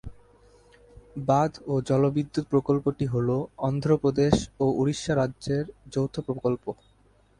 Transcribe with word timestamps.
বাঁধ 1.27 1.51
এবং 1.61 1.77
জলবিদ্যুৎ 1.89 2.45
প্রকল্পটি 2.45 3.05
হল 3.05 3.29
অন্ধ্র 3.67 3.89
প্রদেশ 3.97 4.33
ও 4.59 4.65
উড়িষ্যা 4.79 5.13
রাজ্যের 5.15 5.63
যৌথ 5.93 6.15
প্রকল্প। 6.27 6.63